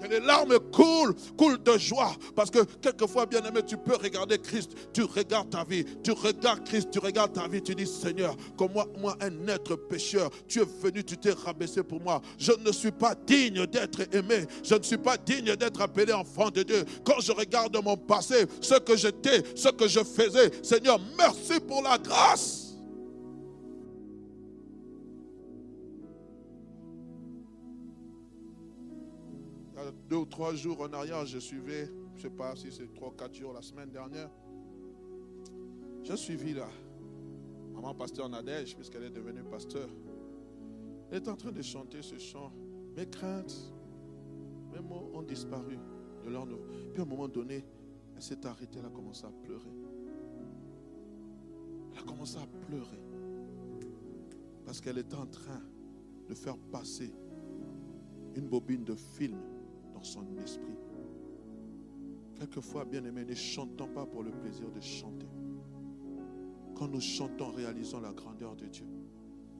[0.00, 2.12] Que les larmes coulent, coulent de joie.
[2.34, 6.64] Parce que quelquefois, bien aimé, tu peux regarder Christ, tu regardes ta vie, tu regardes
[6.64, 10.60] Christ, tu regardes ta vie, tu dis Seigneur, comme moi, moi un être pécheur, tu
[10.60, 12.20] es venu, tu t'es rabaissé pour moi.
[12.38, 16.50] Je ne suis pas digne d'être aimé, je ne suis pas digne d'être appelé enfant
[16.50, 16.84] de Dieu.
[17.04, 21.82] Quand je regarde mon passé, ce que j'étais, ce que je faisais, Seigneur, merci pour
[21.82, 22.67] la grâce.
[30.08, 33.12] Deux ou trois jours en arrière, je suivais, je ne sais pas si c'est trois,
[33.16, 34.30] quatre jours la semaine dernière,
[36.02, 36.68] je suivi là,
[37.74, 39.88] maman pasteur Nadège, puisqu'elle est devenue pasteur.
[41.10, 42.50] Elle est en train de chanter ce chant.
[42.96, 43.72] Mes craintes,
[44.72, 45.78] mes mots ont disparu
[46.24, 47.64] de leur Puis à un moment donné,
[48.16, 49.70] elle s'est arrêtée, elle a commencé à pleurer.
[51.92, 53.00] Elle a commencé à pleurer.
[54.64, 55.62] Parce qu'elle était en train
[56.28, 57.12] de faire passer
[58.34, 59.38] une bobine de film
[60.02, 60.76] son esprit.
[62.38, 65.26] Quelquefois, bien aimé, ne chantons pas pour le plaisir de chanter.
[66.76, 68.86] Quand nous chantons, réalisons la grandeur de Dieu.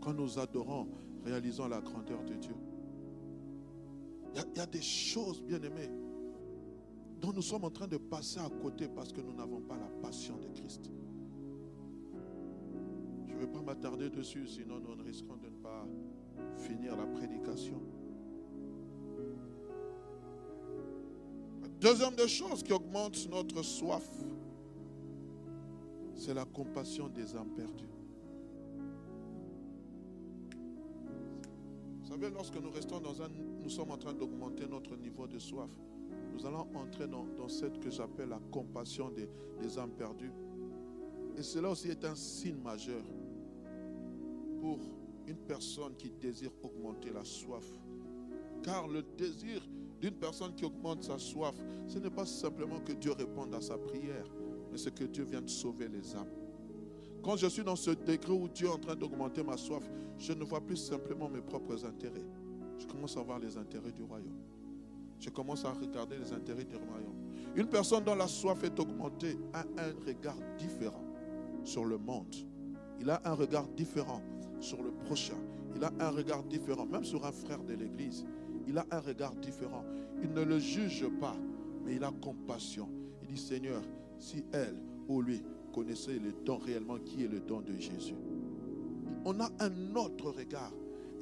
[0.00, 0.88] Quand nous adorons,
[1.24, 2.54] réalisons la grandeur de Dieu.
[4.34, 5.90] Il y, a des choses, bien aimées,
[7.20, 9.88] dont nous sommes en train de passer à côté parce que nous n'avons pas la
[10.00, 10.88] passion de Christ.
[13.26, 15.84] Je ne vais pas m'attarder dessus, sinon nous risquons de ne pas
[16.56, 17.82] finir la prédication.
[21.80, 24.08] Deuxième des choses qui augmente notre soif,
[26.14, 27.88] c'est la compassion des âmes perdues.
[32.00, 35.38] Vous savez, lorsque nous restons dans un, nous sommes en train d'augmenter notre niveau de
[35.38, 35.70] soif,
[36.34, 39.28] nous allons entrer dans, cette que j'appelle la compassion des,
[39.62, 40.32] des âmes perdues.
[41.36, 43.04] Et cela aussi est un signe majeur
[44.60, 44.80] pour
[45.28, 47.66] une personne qui désire augmenter la soif.
[48.64, 49.62] Car le désir
[50.00, 51.54] d'une personne qui augmente sa soif,
[51.86, 54.26] ce n'est pas simplement que Dieu réponde à sa prière,
[54.70, 56.30] mais c'est que Dieu vienne sauver les âmes.
[57.22, 59.82] Quand je suis dans ce degré où Dieu est en train d'augmenter ma soif,
[60.18, 62.26] je ne vois plus simplement mes propres intérêts.
[62.78, 64.38] Je commence à voir les intérêts du royaume.
[65.18, 67.16] Je commence à regarder les intérêts du royaume.
[67.56, 71.04] Une personne dont la soif est augmentée a un regard différent
[71.64, 72.34] sur le monde.
[73.00, 74.22] Il a un regard différent
[74.60, 75.38] sur le prochain.
[75.74, 78.24] Il a un regard différent, même sur un frère de l'Église
[78.68, 79.84] il a un regard différent.
[80.22, 81.36] Il ne le juge pas,
[81.84, 82.88] mais il a compassion.
[83.22, 83.82] Il dit, Seigneur,
[84.18, 84.76] si elle
[85.08, 88.14] ou lui connaissait le don réellement, qui est le don de Jésus
[89.24, 90.72] On a un autre regard.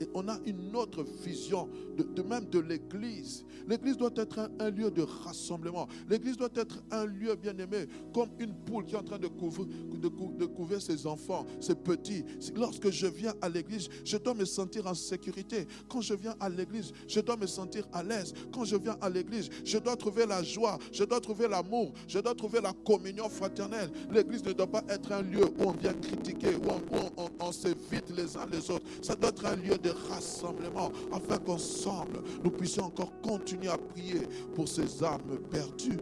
[0.01, 3.45] Et on a une autre vision de, même de l'Église.
[3.69, 5.89] L'Église doit être un, lieu de rassemblement.
[6.09, 9.29] L'Église doit être un lieu bien aimé, comme une poule qui est en train de
[9.29, 12.25] couvrir, ses enfants, ses petits.
[12.55, 15.67] Lorsque je viens à l'Église, je dois me sentir en sécurité.
[15.89, 18.35] Quand je viens à l'Église, je dois me sentir à l'aise.
[18.53, 22.19] Quand je viens à l'Église, je dois trouver la joie, je dois trouver l'amour, je
[22.19, 23.91] dois trouver la communion fraternelle.
[24.11, 26.81] L'Église ne doit pas être un lieu où on vient critiquer, où on,
[27.17, 28.87] on, on s'évite les uns les autres.
[29.03, 34.23] Ça doit être un lieu de rassemblement afin qu'ensemble nous puissions encore continuer à prier
[34.55, 36.01] pour ces âmes perdues.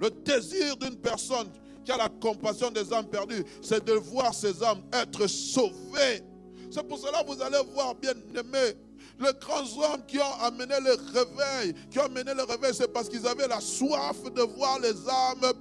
[0.00, 1.48] Le désir d'une personne
[1.84, 6.22] qui a la compassion des âmes perdues, c'est de voir ces âmes être sauvées.
[6.70, 8.76] C'est pour cela que vous allez voir, bien aimés,
[9.18, 13.08] les grands hommes qui ont amené le réveil, qui ont amené le réveil, c'est parce
[13.08, 15.52] qu'ils avaient la soif de voir les âmes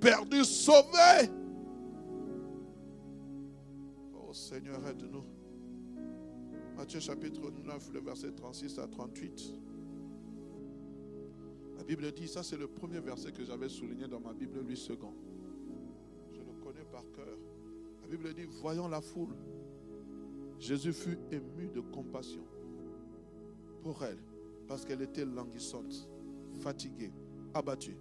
[0.00, 1.30] perdues sauvées.
[4.14, 5.24] Oh Seigneur, aide-nous.
[6.78, 9.52] Matthieu chapitre 9, le verset 36 à 38.
[11.76, 14.76] La Bible dit, ça c'est le premier verset que j'avais souligné dans ma Bible, lui
[14.76, 15.12] second.
[16.30, 17.36] Je le connais par cœur.
[18.02, 19.34] La Bible dit, voyant la foule,
[20.60, 22.44] Jésus fut ému de compassion
[23.82, 24.22] pour elle,
[24.68, 26.08] parce qu'elle était languissante,
[26.60, 27.10] fatiguée,
[27.54, 27.98] abattue,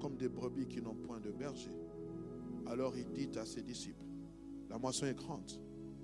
[0.00, 1.76] comme des brebis qui n'ont point de berger.
[2.66, 4.06] Alors il dit à ses disciples,
[4.70, 5.50] la moisson est grande,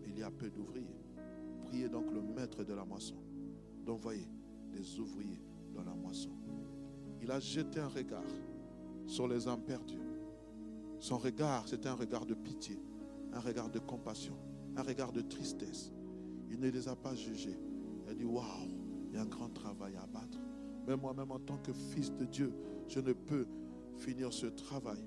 [0.09, 1.00] il y a peu d'ouvriers
[1.89, 3.17] donc le maître de la moisson
[3.85, 4.29] d'envoyer
[4.73, 5.43] des ouvriers
[5.75, 6.31] dans la moisson.
[7.23, 8.25] Il a jeté un regard
[9.07, 10.01] sur les âmes perdues.
[10.99, 12.79] Son regard, c'était un regard de pitié,
[13.33, 14.37] un regard de compassion,
[14.77, 15.93] un regard de tristesse.
[16.51, 17.59] Il ne les a pas jugés.
[18.05, 18.45] Il a dit, waouh,
[19.09, 20.39] il y a un grand travail à abattre.
[20.87, 22.53] Mais moi-même, en tant que fils de Dieu,
[22.89, 23.47] je ne peux
[23.97, 25.03] finir ce travail.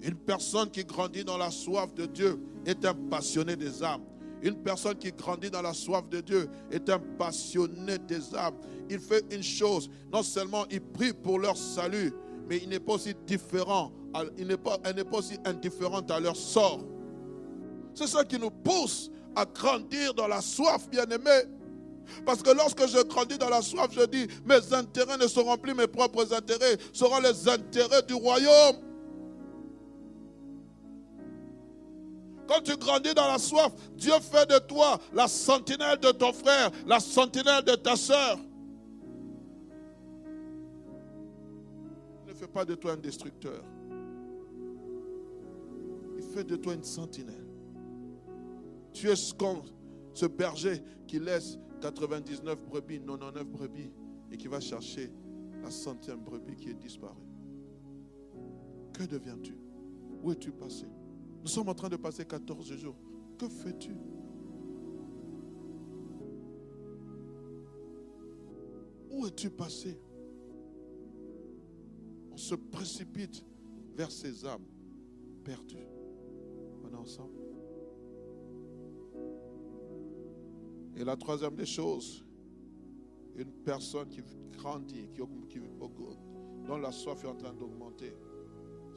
[0.00, 4.04] Une personne qui grandit dans la soif de Dieu est un passionné des âmes.
[4.42, 8.54] Une personne qui grandit dans la soif de Dieu est un passionné des âmes.
[8.88, 12.12] Il fait une chose, non seulement il prie pour leur salut,
[12.48, 13.92] mais il n'est pas aussi différent,
[14.36, 16.84] il n'est pas, elle n'est pas indifférente à leur sort.
[17.94, 21.42] C'est ça qui nous pousse à grandir dans la soif, bien-aimé.
[22.24, 25.74] Parce que lorsque je grandis dans la soif, je dis, mes intérêts ne seront plus
[25.74, 28.76] mes propres intérêts, seront les intérêts du royaume.
[32.48, 36.70] Quand tu grandis dans la soif, Dieu fait de toi la sentinelle de ton frère,
[36.86, 38.38] la sentinelle de ta soeur.
[42.24, 43.62] Il ne fait pas de toi un destructeur.
[46.16, 47.46] Il fait de toi une sentinelle.
[48.94, 49.60] Tu es comme
[50.14, 53.92] ce berger qui laisse 99 brebis, 99 brebis,
[54.32, 55.12] et qui va chercher
[55.62, 57.14] la centième brebis qui est disparue.
[58.94, 59.54] Que deviens-tu?
[60.22, 60.86] Où es-tu passé?
[61.42, 62.96] Nous sommes en train de passer 14 jours.
[63.38, 63.96] Que fais-tu?
[69.10, 70.00] Où es-tu passé?
[72.30, 73.44] On se précipite
[73.94, 74.64] vers ces âmes
[75.44, 75.86] perdues.
[76.84, 77.38] On est ensemble.
[80.96, 82.24] Et la troisième des choses,
[83.36, 84.20] une personne qui
[84.56, 85.08] grandit,
[85.48, 85.60] qui,
[86.66, 88.12] dont la soif est en train d'augmenter,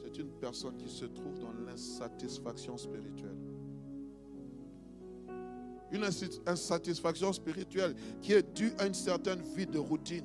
[0.02, 3.36] c'est une personne qui se trouve dans l'insatisfaction spirituelle.
[5.92, 6.04] Une
[6.46, 10.24] insatisfaction spirituelle qui est due à une certaine vie de routine,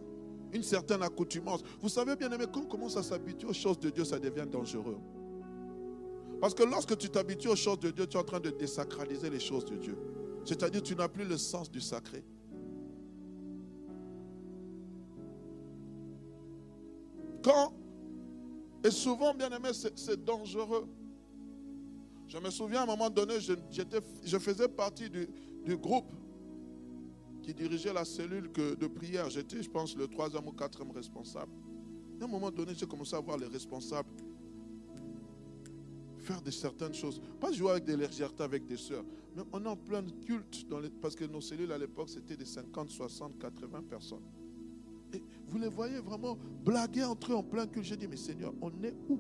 [0.54, 1.62] une certaine accoutumance.
[1.82, 4.48] Vous savez bien aimé, quand on commence à s'habituer aux choses de Dieu, ça devient
[4.50, 4.98] dangereux.
[6.40, 9.30] Parce que lorsque tu t'habitues aux choses de Dieu, tu es en train de désacraliser
[9.30, 9.98] les choses de Dieu.
[10.46, 12.24] C'est-à-dire tu n'as plus le sens du sacré.
[17.44, 17.74] Quand
[18.88, 20.88] et souvent, bien aimé, c'est dangereux.
[22.28, 25.28] Je me souviens à un moment donné, je, faisais partie du,
[25.78, 26.10] groupe
[27.42, 29.30] qui dirigeait la cellule de prière.
[29.30, 31.52] J'étais, je pense, le troisième ou quatrième responsable.
[32.22, 34.10] à un moment donné, j'ai commencé à voir les responsables
[36.28, 37.22] faire de certaines choses.
[37.40, 39.06] Pas jouer avec des légèretés avec des sœurs.
[39.36, 42.46] Mais on est en plein culte, dans parce que nos cellules à l'époque, c'était des
[42.46, 44.24] 50, 60, 80 personnes.
[45.14, 47.86] Et vous les voyez vraiment blaguer entre eux en plein culte.
[47.86, 49.20] J'ai dit, mais Seigneur, on est où?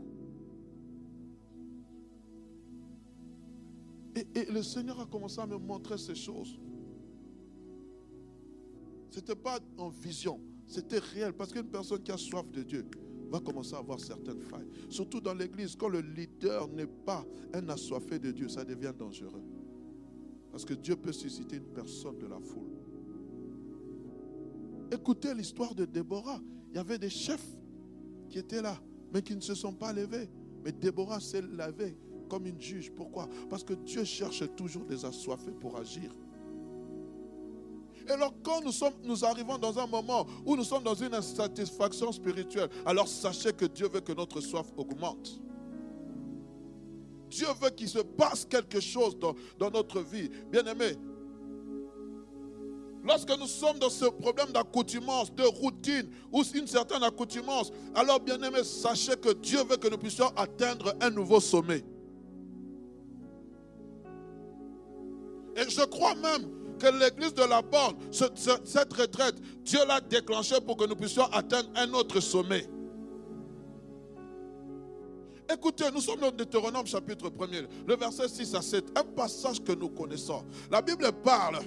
[4.15, 6.59] Et, le Seigneur a commencé à me montrer ces choses.
[9.11, 11.33] Ce n'était pas en vision, c'était réel.
[11.33, 12.85] Parce qu'une personne qui a soif de Dieu
[13.29, 14.67] va commencer à avoir certaines failles.
[14.89, 19.43] Surtout dans l'église, quand le leader n'est pas un assoiffé de Dieu, ça devient dangereux.
[20.51, 22.71] Parce que Dieu peut susciter une personne de la foule.
[24.91, 26.39] Écoutez l'histoire de Déborah.
[26.69, 27.45] Il y avait des chefs
[28.29, 28.77] qui étaient là,
[29.13, 30.29] mais qui ne se sont pas levés.
[30.63, 31.97] Mais Déborah s'est levée
[32.29, 32.91] comme une juge.
[32.91, 33.27] Pourquoi?
[33.49, 36.11] Parce que Dieu cherche toujours des assoiffés pour agir.
[38.07, 41.13] Et alors quand nous, sommes, nous arrivons dans un moment où nous sommes dans une
[41.13, 45.41] insatisfaction spirituelle, alors sachez que Dieu veut que notre soif augmente.
[47.29, 50.29] Dieu veut qu'il se passe quelque chose dans, dans notre vie.
[50.49, 50.93] Bien aimé,
[53.03, 58.41] Lorsque nous sommes dans ce problème d'accoutumance, de routine, ou une certaine accoutumance, alors bien
[58.41, 61.83] aimé, sachez que Dieu veut que nous puissions atteindre un nouveau sommet.
[65.55, 70.77] Et je crois même que l'église de la borne, cette retraite, Dieu l'a déclenchée pour
[70.77, 72.67] que nous puissions atteindre un autre sommet.
[75.51, 79.71] Écoutez, nous sommes dans Deutéronome chapitre 1er, le verset 6 à 7, un passage que
[79.71, 80.43] nous connaissons.
[80.69, 81.59] La Bible parle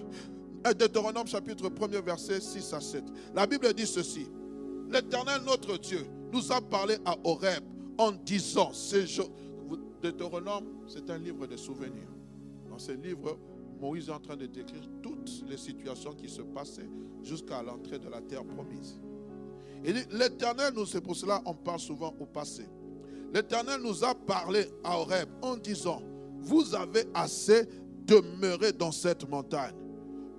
[0.62, 3.04] Deutéronome chapitre 1er verset 6 à 7.
[3.34, 4.26] La Bible dit ceci.
[4.90, 7.64] L'Éternel notre Dieu nous a parlé à Horeb
[7.96, 8.72] en disant,
[10.02, 12.08] Deutéronome, c'est un livre de souvenirs.
[12.68, 13.38] Dans ce livre,
[13.80, 16.88] Moïse est en train de décrire toutes les situations qui se passaient
[17.22, 19.00] jusqu'à l'entrée de la terre promise.
[19.84, 22.64] Et l'Éternel, nous, c'est pour cela on parle souvent au passé.
[23.32, 26.02] L'Éternel nous a parlé à Horeb en disant,
[26.38, 27.66] vous avez assez
[28.04, 29.79] demeuré dans cette montagne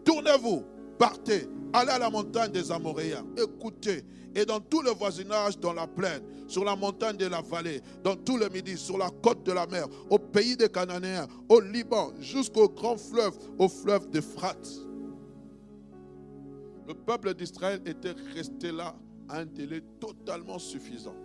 [0.03, 0.63] Tournez-vous,
[0.97, 5.87] partez, allez à la montagne des Amoréens, écoutez, et dans tout le voisinage, dans la
[5.87, 9.51] plaine, sur la montagne de la vallée, dans tout le midi, sur la côte de
[9.51, 14.69] la mer, au pays des Cananéens, au Liban, jusqu'au grand fleuve, au fleuve d'Euphrate.
[16.87, 18.95] Le peuple d'Israël était resté là
[19.29, 21.15] à un délai totalement suffisant.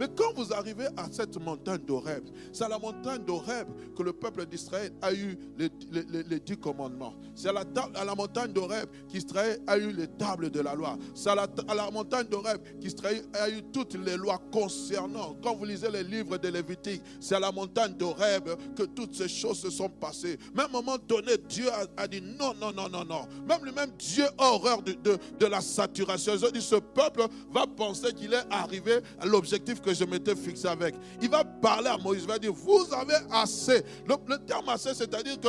[0.00, 4.14] Mais quand vous arrivez à cette montagne d'Oreb, c'est à la montagne d'Oreb que le
[4.14, 7.12] peuple d'Israël a eu les, dix commandements.
[7.34, 10.96] C'est à la, à la montagne d'Oreb qu'Israël a eu les tables de la loi.
[11.14, 15.36] C'est à la, montagne d'Oreb qu'Israël a eu toutes les lois concernant.
[15.42, 19.28] Quand vous lisez les livres de Lévitique, c'est à la montagne d'Oreb que toutes ces
[19.28, 20.38] choses se sont passées.
[20.54, 21.66] Même à un moment donné, Dieu
[21.98, 23.28] a, dit non, non, non, non, non.
[23.46, 26.32] Même lui-même, Dieu a horreur de, de, la saturation.
[26.34, 30.34] Ils ont dit ce peuple va penser qu'il est arrivé à l'objectif que je m'étais
[30.36, 30.94] fixé avec.
[31.20, 33.82] Il va parler à Moïse, il va dire, vous avez assez.
[34.06, 35.48] Le, terme assez, c'est-à-dire que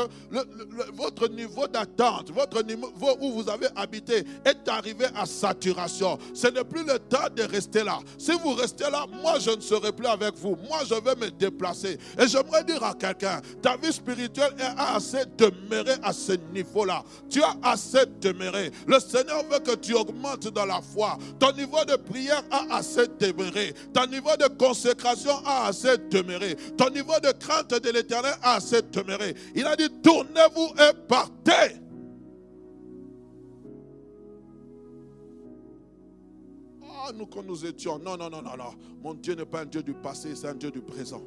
[0.93, 6.17] votre niveau d'attente, votre niveau où vous avez habité est arrivé à saturation.
[6.33, 7.99] Ce n'est plus le temps de rester là.
[8.17, 10.57] Si vous restez là, moi je ne serai plus avec vous.
[10.67, 11.97] Moi je vais me déplacer.
[12.19, 17.03] Et j'aimerais dire à quelqu'un, ta vie spirituelle est assez demeurée à ce niveau-là.
[17.29, 18.71] Tu as assez demeuré.
[18.87, 21.17] Le Seigneur veut que tu augmentes dans la foi.
[21.39, 23.73] Ton niveau de prière a assez demeuré.
[23.93, 26.55] Ton niveau de consécration a assez demeuré.
[26.77, 29.35] Ton niveau de crainte de l'éternel a assez demeuré.
[29.55, 31.77] Il a dit, tournez-vous et partez.
[36.83, 38.73] Ah, nous quand nous étions, non, non, non, non, non.
[39.01, 41.21] Mon Dieu n'est pas un Dieu du passé, c'est un Dieu du présent.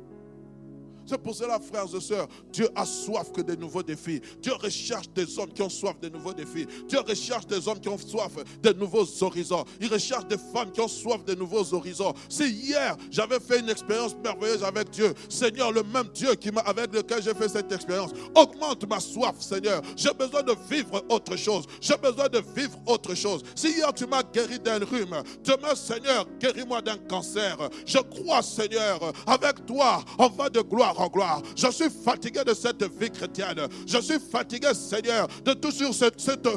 [1.06, 4.20] C'est pour cela, frères et sœurs, Dieu a soif que de nouveaux défis.
[4.40, 6.66] Dieu recherche des hommes qui ont soif de nouveaux défis.
[6.88, 9.64] Dieu recherche des hommes qui ont soif de nouveaux horizons.
[9.80, 12.14] Il recherche des femmes qui ont soif de nouveaux horizons.
[12.28, 16.94] Si hier, j'avais fait une expérience merveilleuse avec Dieu, Seigneur, le même Dieu qui avec
[16.94, 19.82] lequel j'ai fait cette expérience, augmente ma soif, Seigneur.
[19.96, 21.64] J'ai besoin de vivre autre chose.
[21.80, 23.42] J'ai besoin de vivre autre chose.
[23.54, 27.56] Si hier tu m'as guéri d'un rhume, demain, Seigneur, guéris-moi d'un cancer.
[27.84, 31.42] Je crois, Seigneur, avec toi, on va de gloire en gloire.
[31.56, 33.68] Je suis fatigué de cette vie chrétienne.
[33.86, 36.48] Je suis fatigué, Seigneur, de toujours cette, cette,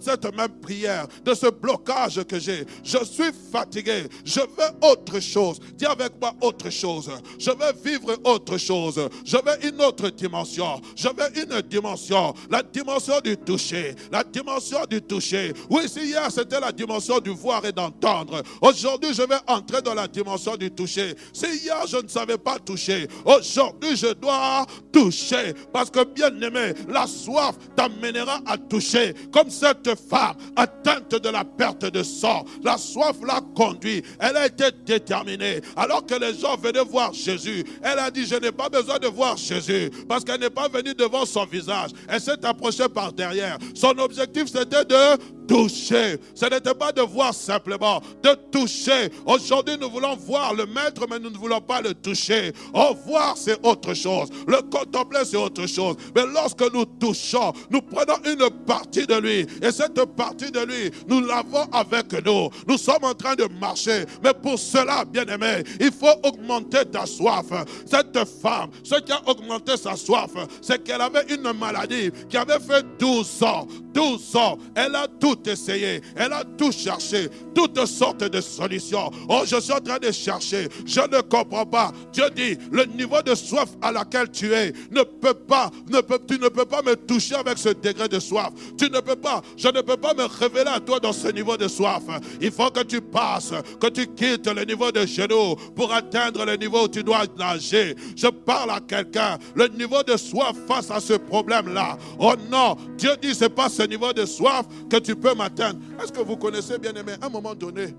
[0.00, 2.64] cette même prière, de ce blocage que j'ai.
[2.82, 4.04] Je suis fatigué.
[4.24, 5.60] Je veux autre chose.
[5.74, 7.10] Dis avec moi autre chose.
[7.38, 9.08] Je veux vivre autre chose.
[9.24, 10.80] Je veux une autre dimension.
[10.96, 12.34] Je veux une dimension.
[12.50, 13.94] La dimension du toucher.
[14.10, 15.52] La dimension du toucher.
[15.70, 18.42] Oui, si hier c'était la dimension du voir et d'entendre.
[18.60, 21.14] Aujourd'hui, je vais entrer dans la dimension du toucher.
[21.32, 23.08] Si hier je ne savais pas toucher.
[23.24, 25.54] Aujourd'hui, je dois toucher.
[25.72, 29.14] Parce que bien aimé, la soif t'amènera à toucher.
[29.32, 32.44] Comme cette femme atteinte de la perte de sang.
[32.62, 34.02] La soif l'a conduit.
[34.18, 35.60] Elle a été déterminée.
[35.76, 39.08] Alors que les gens venaient voir Jésus, elle a dit, je n'ai pas besoin de
[39.08, 39.90] voir Jésus.
[40.08, 41.90] Parce qu'elle n'est pas venue devant son visage.
[42.08, 43.58] Elle s'est approchée par derrière.
[43.74, 46.18] Son objectif, c'était de toucher.
[46.34, 49.10] Ce n'était pas de voir simplement, de toucher.
[49.26, 52.52] Aujourd'hui, nous voulons voir le maître, mais nous ne voulons pas le toucher.
[52.72, 54.28] Oh, voir, c'est autre chose.
[54.46, 55.96] Le contempler, c'est autre chose.
[56.14, 59.46] Mais lorsque nous touchons, nous prenons une partie de lui.
[59.62, 62.50] Et cette partie de lui, nous l'avons avec nous.
[62.66, 64.04] Nous sommes en train de marcher.
[64.22, 67.46] Mais pour cela, bien aimé, il faut augmenter ta soif.
[67.86, 70.30] Cette femme, ce qui a augmenté sa soif,
[70.60, 73.66] c'est qu'elle avait une maladie qui avait fait 12 ans.
[73.92, 74.58] 12 ans.
[74.74, 76.00] Elle a tout essayé.
[76.16, 77.28] Elle a tout cherché.
[77.54, 79.10] Toutes sortes de solutions.
[79.28, 80.68] Oh, je suis en train de chercher.
[80.86, 81.92] Je ne comprends pas.
[82.12, 86.18] Dieu dit, le niveau de soif à laquelle tu es ne peut pas, ne peut,
[86.26, 88.50] tu ne peux pas me toucher avec ce degré de soif.
[88.78, 91.56] Tu ne peux pas, je ne peux pas me révéler à toi dans ce niveau
[91.56, 92.02] de soif.
[92.40, 96.56] Il faut que tu passes, que tu quittes le niveau de genoux pour atteindre le
[96.56, 97.94] niveau où tu dois nager.
[98.16, 99.38] Je parle à quelqu'un.
[99.54, 101.98] Le niveau de soif face à ce problème-là.
[102.18, 105.80] Oh non, Dieu dit, c'est pas ce niveau de soif que tu m'atteindre.
[106.02, 107.94] Est-ce que vous connaissez, bien aimé, à un moment donné,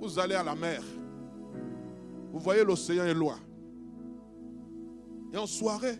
[0.00, 0.82] vous allez à la mer.
[2.32, 3.38] Vous voyez l'océan est loin.
[5.32, 5.98] Et en soirée,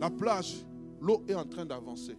[0.00, 0.64] la plage,
[1.00, 2.16] l'eau est en train d'avancer.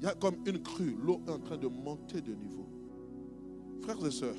[0.00, 2.66] Il y a comme une crue, l'eau est en train de monter de niveau.
[3.82, 4.36] Frères et sœurs,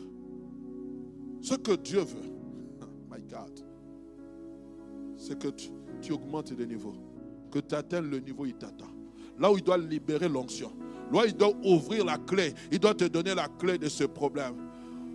[1.41, 2.31] ce que Dieu veut,
[3.11, 3.59] my God,
[5.17, 5.69] c'est que tu,
[6.01, 6.93] tu, augmentes de niveau,
[7.51, 8.88] que tu atteignes le niveau, il t'attend.
[9.39, 10.71] Là où il doit libérer l'onction,
[11.11, 14.03] là où il doit ouvrir la clé, il doit te donner la clé de ce
[14.03, 14.55] problème.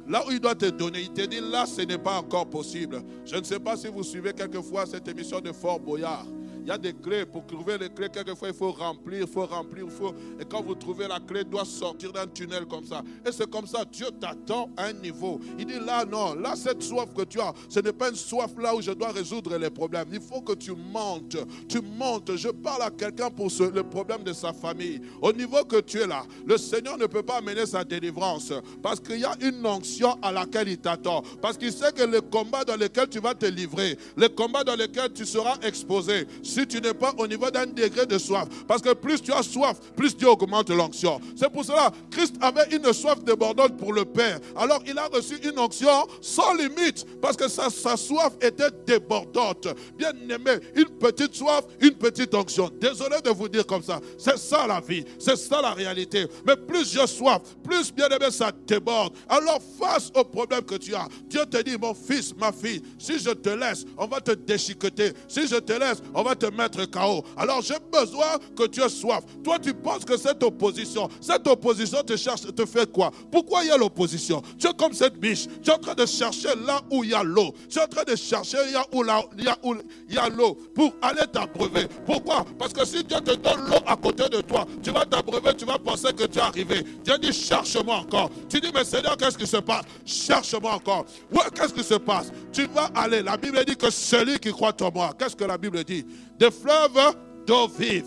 [0.08, 3.02] Là où il doit te donner, il te dit là, ce n'est pas encore possible.
[3.24, 6.26] Je ne sais pas si vous suivez quelquefois cette émission de Fort Boyard.
[6.64, 7.26] Il y a des clés.
[7.26, 10.14] Pour trouver les clés, quelquefois, il faut remplir, il faut remplir, il faut.
[10.40, 13.02] Et quand vous trouvez la clé, il doit sortir d'un tunnel comme ça.
[13.26, 15.38] Et c'est comme ça, Dieu t'attend à un niveau.
[15.58, 18.50] Il dit là, non, là, cette soif que tu as, ce n'est pas une soif
[18.58, 20.08] là où je dois résoudre les problèmes.
[20.10, 21.36] Il faut que tu montes.
[21.68, 22.34] Tu montes.
[22.34, 25.02] Je parle à quelqu'un pour le problème de sa famille.
[25.20, 29.00] Au niveau que tu es là, le Seigneur ne peut pas amener sa délivrance parce
[29.00, 31.22] qu'il y a une onction à laquelle il t'attend.
[31.42, 34.76] Parce qu'il sait que le combat dans lequel tu vas te livrer, le combat dans
[34.76, 38.46] lequel tu seras exposé, si tu n'es pas au niveau d'un degré de soif.
[38.68, 41.20] Parce que plus tu as soif, plus Dieu augmente l'onction.
[41.36, 44.38] C'est pour cela, Christ avait une soif débordante pour le Père.
[44.56, 49.66] Alors il a reçu une onction sans limite, parce que sa, sa soif était débordante.
[49.98, 52.70] Bien aimé, une petite soif, une petite onction.
[52.80, 54.00] Désolé de vous dire comme ça.
[54.16, 56.26] C'est ça la vie, c'est ça la réalité.
[56.46, 59.14] Mais plus j'ai soif, plus bien aimé, ça déborde.
[59.28, 63.18] Alors face au problème que tu as, Dieu te dit, mon fils, ma fille, si
[63.18, 65.12] je te laisse, on va te déchiqueter.
[65.26, 67.24] Si je te laisse, on va te mettre KO.
[67.36, 69.24] Alors j'ai besoin que tu aies soif.
[69.42, 73.10] Toi, tu penses que cette opposition, cette opposition te cherche, te fait quoi?
[73.30, 74.42] Pourquoi il y a l'opposition?
[74.58, 75.46] Tu es comme cette biche.
[75.62, 77.54] Tu es en train de chercher là où il y a l'eau.
[77.68, 81.86] Tu es en train de chercher là où il y a l'eau pour aller t'abreuver.
[82.06, 82.44] Pourquoi?
[82.58, 85.64] Parce que si Dieu te donne l'eau à côté de toi, tu vas t'abreuver, tu
[85.64, 86.84] vas penser que tu es arrivé.
[87.04, 88.30] Dieu dit cherche-moi encore.
[88.48, 89.84] Tu dis mais Seigneur, qu'est-ce qui se passe?
[90.04, 91.04] Cherche-moi encore.
[91.32, 92.30] Ouais, qu'est-ce qui se passe?
[92.52, 93.22] Tu vas aller.
[93.22, 96.04] La Bible dit que celui qui croit en moi, qu'est-ce que la Bible dit?
[96.38, 97.16] Des fleuves
[97.46, 98.06] d'eau vive.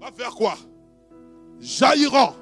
[0.00, 0.54] Va faire quoi?
[1.60, 2.34] Jailliront.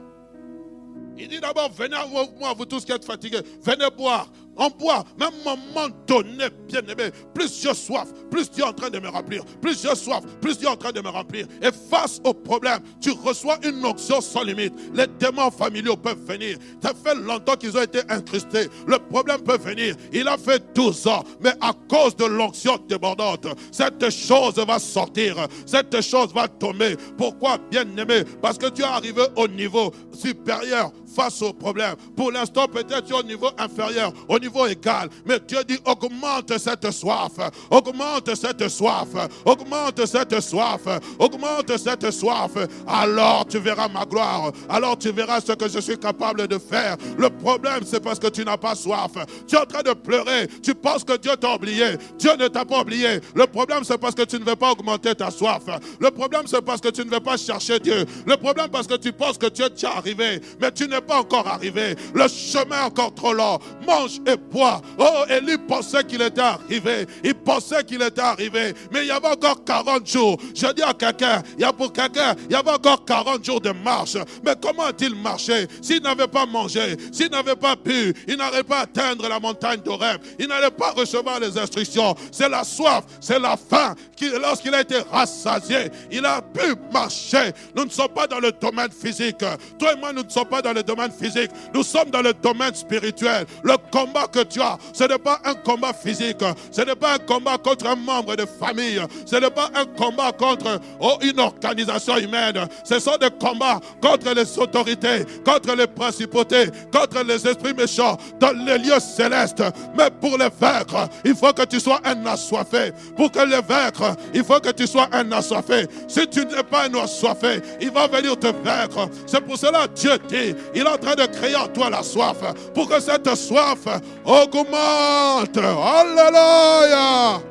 [1.18, 4.30] Il dit d'abord, venez à moi, vous tous qui êtes fatigués, venez boire
[4.60, 8.90] on boit, même moment donné, bien aimé, plus j'ai soif, plus Dieu est en train
[8.90, 11.46] de me remplir, plus j'ai soif, plus Dieu en train de me remplir.
[11.62, 14.74] Et face au problème, tu reçois une onction sans limite.
[14.94, 16.58] Les démons familiaux peuvent venir.
[16.82, 18.68] Ça fait longtemps qu'ils ont été incrustés.
[18.86, 19.96] Le problème peut venir.
[20.12, 25.48] Il a fait 12 ans, mais à cause de l'onction débordante, cette chose va sortir,
[25.64, 26.96] cette chose va tomber.
[27.16, 28.24] Pourquoi, bien aimé?
[28.42, 31.94] Parce que tu es arrivé au niveau supérieur face au problème.
[32.16, 35.08] Pour l'instant, peut-être tu es au niveau inférieur, au niveau égal.
[35.26, 37.32] Mais Dieu dit augmente cette soif,
[37.70, 39.08] augmente cette soif,
[39.44, 40.82] augmente cette soif,
[41.18, 42.52] augmente cette soif.
[42.86, 44.52] Alors tu verras ma gloire.
[44.68, 46.96] Alors tu verras ce que je suis capable de faire.
[47.18, 49.12] Le problème, c'est parce que tu n'as pas soif.
[49.46, 50.48] Tu es en train de pleurer.
[50.62, 51.96] Tu penses que Dieu t'a oublié.
[52.18, 53.20] Dieu ne t'a pas oublié.
[53.34, 55.62] Le problème, c'est parce que tu ne veux pas augmenter ta soif.
[55.98, 58.04] Le problème, c'est parce que tu ne veux pas chercher Dieu.
[58.26, 60.40] Le problème, parce que tu penses que Dieu t'y arrivé.
[60.60, 61.94] Mais tu n'es pas encore arrivé.
[62.14, 63.58] Le chemin est encore trop long.
[63.86, 64.80] Mange et bois.
[64.98, 67.06] Oh, Élie pensait qu'il était arrivé.
[67.24, 68.74] Il pensait qu'il était arrivé.
[68.92, 70.36] Mais il y avait encore 40 jours.
[70.54, 73.60] Je dis à quelqu'un, il y a pour quelqu'un, il y avait encore 40 jours
[73.60, 74.16] de marche.
[74.44, 75.66] Mais comment a-t-il marché?
[75.82, 80.20] S'il n'avait pas mangé, s'il n'avait pas bu, il n'allait pas atteindre la montagne d'Oreb.
[80.38, 82.14] Il n'allait pas recevoir les instructions.
[82.32, 83.94] C'est la soif, c'est la faim.
[84.40, 87.52] Lorsqu'il a été rassasié, il a pu marcher.
[87.74, 89.38] Nous ne sommes pas dans le domaine physique.
[89.78, 91.50] Toi et moi, nous ne sommes pas dans le domaine physique.
[91.74, 93.46] Nous sommes dans le domaine spirituel.
[93.62, 96.44] Le combat que tu as, ce n'est pas un combat physique.
[96.70, 99.00] Ce n'est pas un combat contre un membre de famille.
[99.26, 102.66] Ce n'est pas un combat contre oh, une organisation humaine.
[102.84, 108.52] Ce sont des combats contre les autorités, contre les principautés, contre les esprits méchants dans
[108.52, 109.62] les lieux célestes.
[109.96, 112.92] Mais pour les vaincre, il faut que tu sois un assoiffé.
[113.16, 115.86] Pour que les vaincre, il faut que tu sois un assoiffé.
[116.08, 119.08] Si tu n'es pas un assoiffé, il va venir te vaincre.
[119.26, 122.38] C'est pour cela Dieu dit, il est en train de créer en toi la soif.
[122.74, 123.86] Pour que cette soif
[124.24, 125.58] augmente.
[125.58, 127.42] Alléluia.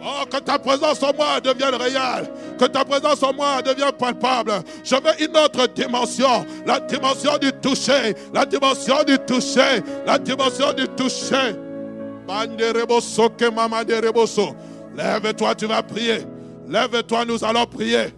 [0.00, 2.30] Oh, que ta présence en moi devienne réelle.
[2.58, 4.52] Que ta présence en moi devienne palpable.
[4.82, 6.44] Je veux une autre dimension.
[6.66, 8.14] La dimension du toucher.
[8.32, 9.82] La dimension du toucher.
[10.04, 11.54] La dimension du toucher.
[14.96, 16.18] Lève-toi, tu vas prier.
[16.68, 18.17] Lève-toi, nous allons prier.